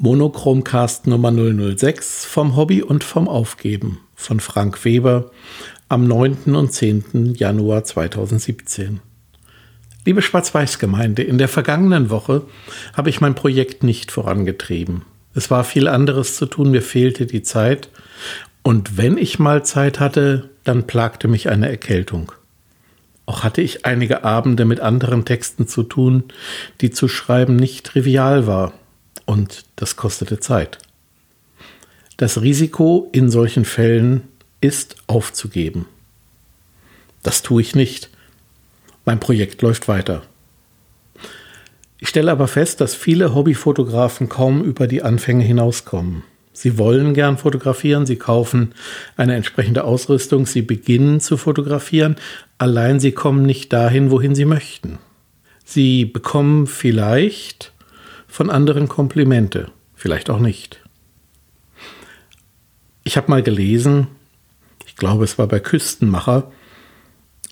[0.00, 5.32] Monochromcast Nummer 006 vom Hobby und vom Aufgeben von Frank Weber
[5.88, 6.54] am 9.
[6.54, 7.34] und 10.
[7.34, 9.00] Januar 2017.
[10.04, 12.42] Liebe Schwarz-Weiß-Gemeinde, in der vergangenen Woche
[12.94, 15.02] habe ich mein Projekt nicht vorangetrieben.
[15.34, 17.90] Es war viel anderes zu tun, mir fehlte die Zeit
[18.62, 22.30] und wenn ich mal Zeit hatte, dann plagte mich eine Erkältung.
[23.26, 26.22] Auch hatte ich einige Abende mit anderen Texten zu tun,
[26.82, 28.74] die zu schreiben nicht trivial war
[29.28, 30.78] und das kostete Zeit.
[32.16, 34.22] Das Risiko in solchen Fällen
[34.62, 35.84] ist aufzugeben.
[37.22, 38.08] Das tue ich nicht.
[39.04, 40.22] Mein Projekt läuft weiter.
[41.98, 46.22] Ich stelle aber fest, dass viele Hobbyfotografen kaum über die Anfänge hinauskommen.
[46.54, 48.72] Sie wollen gern fotografieren, sie kaufen
[49.16, 52.16] eine entsprechende Ausrüstung, sie beginnen zu fotografieren,
[52.56, 54.98] allein sie kommen nicht dahin, wohin sie möchten.
[55.64, 57.72] Sie bekommen vielleicht
[58.28, 60.84] von anderen Komplimente, vielleicht auch nicht.
[63.02, 64.06] Ich habe mal gelesen,
[64.86, 66.52] ich glaube es war bei Küstenmacher,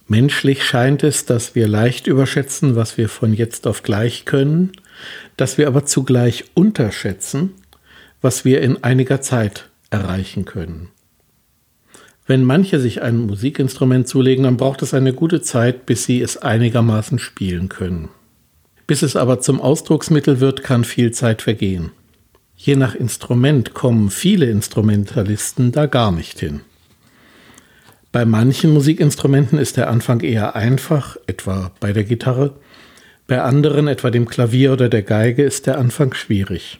[0.07, 4.73] menschlich scheint es, dass wir leicht überschätzen, was wir von jetzt auf gleich können,
[5.37, 7.55] dass wir aber zugleich unterschätzen,
[8.21, 10.91] was wir in einiger Zeit erreichen können.
[12.27, 16.37] Wenn manche sich ein Musikinstrument zulegen, dann braucht es eine gute Zeit, bis sie es
[16.37, 18.09] einigermaßen spielen können.
[18.87, 21.91] Bis es aber zum Ausdrucksmittel wird, kann viel Zeit vergehen.
[22.57, 26.61] Je nach Instrument kommen viele Instrumentalisten da gar nicht hin.
[28.13, 32.55] Bei manchen Musikinstrumenten ist der Anfang eher einfach, etwa bei der Gitarre.
[33.27, 36.79] Bei anderen, etwa dem Klavier oder der Geige, ist der Anfang schwierig.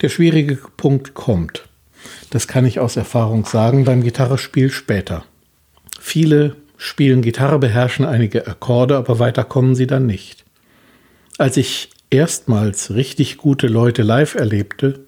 [0.00, 1.66] Der schwierige Punkt kommt.
[2.30, 5.24] Das kann ich aus Erfahrung sagen beim Gitarrespiel später.
[5.98, 10.44] Viele spielen Gitarre, beherrschen einige Akkorde, aber weiter kommen sie dann nicht.
[11.38, 15.06] Als ich erstmals richtig gute Leute live erlebte,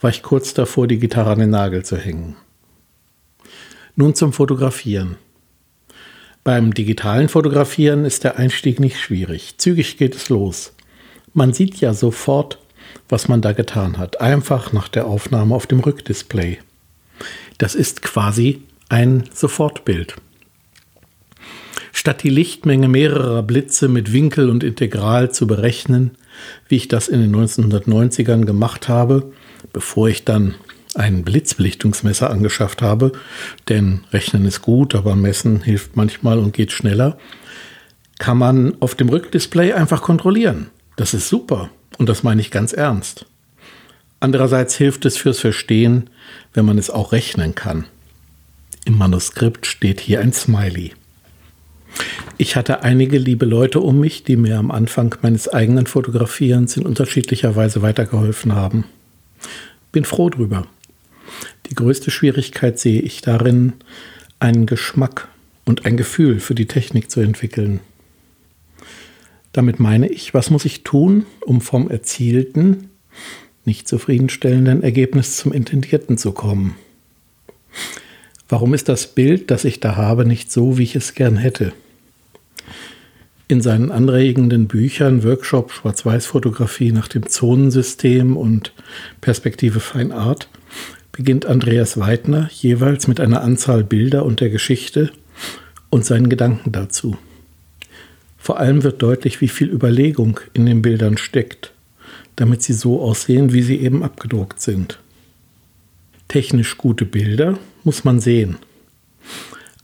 [0.00, 2.34] war ich kurz davor, die Gitarre an den Nagel zu hängen.
[3.94, 5.16] Nun zum Fotografieren.
[6.44, 9.58] Beim digitalen Fotografieren ist der Einstieg nicht schwierig.
[9.58, 10.72] Zügig geht es los.
[11.34, 12.58] Man sieht ja sofort,
[13.10, 14.22] was man da getan hat.
[14.22, 16.56] Einfach nach der Aufnahme auf dem Rückdisplay.
[17.58, 20.16] Das ist quasi ein Sofortbild.
[22.06, 26.12] Statt die Lichtmenge mehrerer Blitze mit Winkel und Integral zu berechnen,
[26.68, 29.32] wie ich das in den 1990ern gemacht habe,
[29.72, 30.54] bevor ich dann
[30.94, 33.10] ein Blitzbelichtungsmesser angeschafft habe,
[33.68, 37.18] denn Rechnen ist gut, aber Messen hilft manchmal und geht schneller,
[38.20, 40.68] kann man auf dem Rückdisplay einfach kontrollieren.
[40.94, 43.26] Das ist super und das meine ich ganz ernst.
[44.20, 46.08] Andererseits hilft es fürs Verstehen,
[46.54, 47.86] wenn man es auch rechnen kann.
[48.84, 50.92] Im Manuskript steht hier ein Smiley.
[52.38, 56.84] Ich hatte einige liebe Leute um mich, die mir am Anfang meines eigenen Fotografierens in
[56.84, 58.84] unterschiedlicher Weise weitergeholfen haben.
[59.90, 60.66] Bin froh drüber.
[61.70, 63.72] Die größte Schwierigkeit sehe ich darin,
[64.38, 65.28] einen Geschmack
[65.64, 67.80] und ein Gefühl für die Technik zu entwickeln.
[69.52, 72.90] Damit meine ich, was muss ich tun, um vom erzielten,
[73.64, 76.76] nicht zufriedenstellenden Ergebnis zum intendierten zu kommen?
[78.48, 81.72] Warum ist das Bild, das ich da habe, nicht so, wie ich es gern hätte?
[83.48, 88.72] In seinen anregenden Büchern Workshop Schwarz-Weiß-Fotografie nach dem Zonensystem und
[89.20, 90.48] Perspektive Fine Art
[91.12, 95.12] beginnt Andreas Weidner jeweils mit einer Anzahl Bilder und der Geschichte
[95.90, 97.18] und seinen Gedanken dazu.
[98.36, 101.72] Vor allem wird deutlich, wie viel Überlegung in den Bildern steckt,
[102.34, 104.98] damit sie so aussehen, wie sie eben abgedruckt sind.
[106.26, 108.56] Technisch gute Bilder muss man sehen.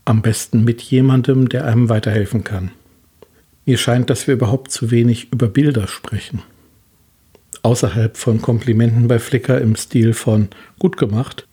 [0.03, 2.71] Am besten mit jemandem, der einem weiterhelfen kann.
[3.65, 6.41] Mir scheint, dass wir überhaupt zu wenig über Bilder sprechen.
[7.61, 11.47] Außerhalb von Komplimenten bei Flickr im Stil von gut gemacht.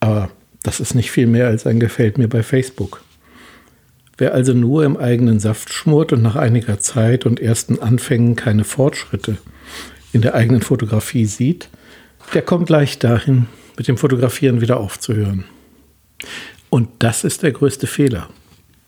[0.00, 0.30] Aber
[0.62, 3.02] das ist nicht viel mehr als ein Gefällt mir bei Facebook.
[4.16, 8.64] Wer also nur im eigenen Saft schmort und nach einiger Zeit und ersten Anfängen keine
[8.64, 9.38] Fortschritte
[10.12, 11.68] in der eigenen Fotografie sieht,
[12.34, 13.46] der kommt leicht dahin,
[13.76, 15.44] mit dem Fotografieren wieder aufzuhören.
[16.68, 18.28] Und das ist der größte Fehler.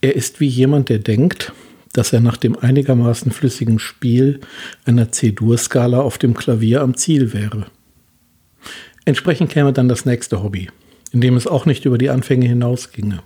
[0.01, 1.53] Er ist wie jemand, der denkt,
[1.93, 4.41] dass er nach dem einigermaßen flüssigen Spiel
[4.85, 7.67] einer C-Dur-Skala auf dem Klavier am Ziel wäre.
[9.05, 10.69] Entsprechend käme dann das nächste Hobby,
[11.13, 13.23] in dem es auch nicht über die Anfänge hinausginge.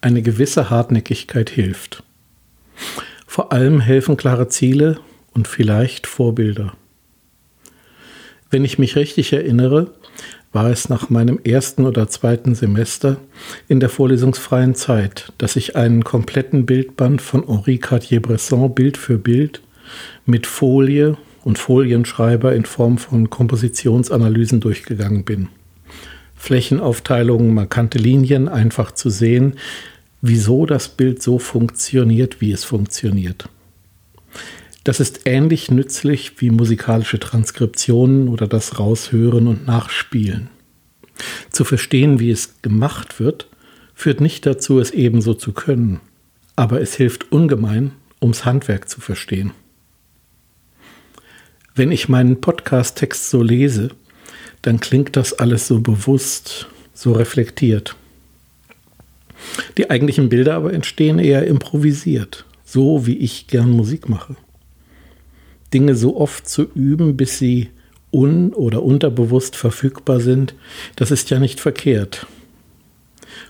[0.00, 2.02] Eine gewisse Hartnäckigkeit hilft.
[3.26, 5.00] Vor allem helfen klare Ziele
[5.32, 6.74] und vielleicht Vorbilder.
[8.50, 9.92] Wenn ich mich richtig erinnere,
[10.54, 13.16] war es nach meinem ersten oder zweiten Semester
[13.68, 19.60] in der vorlesungsfreien Zeit, dass ich einen kompletten Bildband von Henri Cartier-Bresson Bild für Bild
[20.24, 25.48] mit Folie und Folienschreiber in Form von Kompositionsanalysen durchgegangen bin.
[26.36, 29.54] Flächenaufteilungen, markante Linien, einfach zu sehen,
[30.22, 33.48] wieso das Bild so funktioniert, wie es funktioniert.
[34.84, 40.50] Das ist ähnlich nützlich wie musikalische Transkriptionen oder das Raushören und Nachspielen.
[41.50, 43.48] Zu verstehen, wie es gemacht wird,
[43.94, 46.00] führt nicht dazu, es ebenso zu können,
[46.54, 49.52] aber es hilft ungemein, ums Handwerk zu verstehen.
[51.74, 53.90] Wenn ich meinen Podcast-Text so lese,
[54.62, 57.96] dann klingt das alles so bewusst, so reflektiert.
[59.78, 64.36] Die eigentlichen Bilder aber entstehen eher improvisiert, so wie ich gern Musik mache.
[65.74, 67.70] Dinge so oft zu üben, bis sie
[68.12, 70.54] un- oder unterbewusst verfügbar sind,
[70.96, 72.26] das ist ja nicht verkehrt.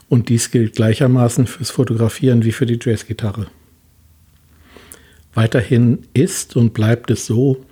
[0.09, 3.47] Und dies gilt gleichermaßen fürs Fotografieren wie für die Jazzgitarre.
[5.35, 7.65] Weiterhin ist und bleibt es so,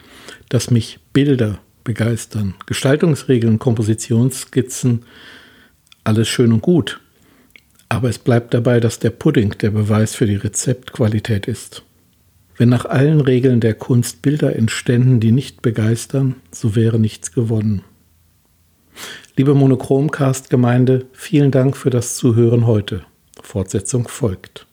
[0.49, 2.55] dass mich Bilder begeistern.
[2.67, 5.05] Gestaltungsregeln, Kompositionsskizzen,
[6.05, 7.01] alles schön und gut.
[7.89, 11.83] Aber es bleibt dabei, dass der Pudding der Beweis für die Rezeptqualität ist.
[12.57, 17.83] Wenn nach allen Regeln der Kunst Bilder entständen, die nicht begeistern, so wäre nichts gewonnen.
[19.37, 23.05] Liebe Monochromcast-Gemeinde, vielen Dank für das Zuhören heute.
[23.41, 24.67] Fortsetzung folgt.